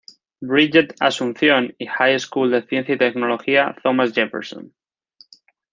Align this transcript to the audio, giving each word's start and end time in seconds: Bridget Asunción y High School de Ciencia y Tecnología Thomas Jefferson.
Bridget 0.41 0.95
Asunción 0.99 1.75
y 1.77 1.85
High 1.85 2.17
School 2.17 2.49
de 2.49 2.63
Ciencia 2.65 2.95
y 2.95 2.97
Tecnología 2.97 3.75
Thomas 3.83 4.11
Jefferson. 4.13 4.73